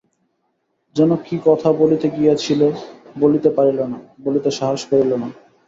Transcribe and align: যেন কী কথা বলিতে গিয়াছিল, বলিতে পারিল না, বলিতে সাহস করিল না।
যেন 0.95 1.11
কী 1.25 1.35
কথা 1.47 1.69
বলিতে 1.81 2.07
গিয়াছিল, 2.09 2.61
বলিতে 3.15 3.49
পারিল 3.57 3.79
না, 3.91 3.97
বলিতে 4.25 4.49
সাহস 4.59 4.81
করিল 4.89 5.11
না। 5.15 5.27